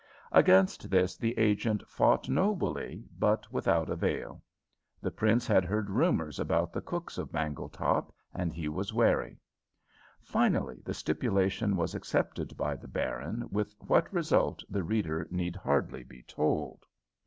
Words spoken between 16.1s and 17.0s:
told.